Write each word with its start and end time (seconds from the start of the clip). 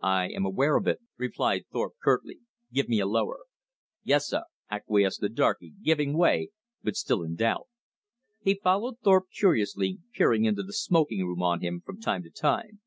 "I 0.00 0.28
am 0.30 0.46
aware 0.46 0.76
of 0.76 0.86
it," 0.86 0.98
replied 1.18 1.66
Thorpe 1.70 1.92
curtly. 2.02 2.40
"Give 2.72 2.88
me 2.88 3.00
a 3.00 3.06
lower." 3.06 3.40
"Yessah!" 4.02 4.44
acquiesced 4.70 5.20
the 5.20 5.28
darkey, 5.28 5.74
giving 5.82 6.16
way, 6.16 6.48
but 6.82 6.96
still 6.96 7.22
in 7.22 7.34
doubt. 7.36 7.68
He 8.40 8.54
followed 8.54 8.98
Thorpe 9.00 9.26
curiously, 9.30 9.98
peering 10.14 10.46
into 10.46 10.62
the 10.62 10.72
smoking 10.72 11.22
room 11.26 11.42
on 11.42 11.60
him 11.60 11.82
from 11.84 12.00
time 12.00 12.22
to 12.22 12.30
time. 12.30 12.80